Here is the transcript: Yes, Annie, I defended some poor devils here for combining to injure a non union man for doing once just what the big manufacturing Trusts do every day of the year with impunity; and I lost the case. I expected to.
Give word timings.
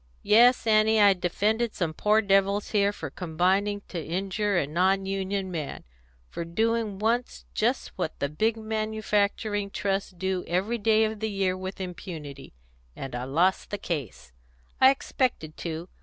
Yes, 0.23 0.65
Annie, 0.65 0.99
I 0.99 1.13
defended 1.13 1.75
some 1.75 1.93
poor 1.93 2.23
devils 2.23 2.69
here 2.71 2.91
for 2.91 3.11
combining 3.11 3.83
to 3.89 4.03
injure 4.03 4.57
a 4.57 4.65
non 4.65 5.05
union 5.05 5.51
man 5.51 5.83
for 6.27 6.43
doing 6.43 6.97
once 6.97 7.45
just 7.53 7.89
what 7.99 8.17
the 8.19 8.27
big 8.27 8.57
manufacturing 8.57 9.69
Trusts 9.69 10.09
do 10.09 10.43
every 10.47 10.79
day 10.79 11.03
of 11.03 11.19
the 11.19 11.29
year 11.29 11.55
with 11.55 11.79
impunity; 11.79 12.55
and 12.95 13.13
I 13.13 13.25
lost 13.25 13.69
the 13.69 13.77
case. 13.77 14.31
I 14.79 14.89
expected 14.89 15.55
to. 15.57 15.87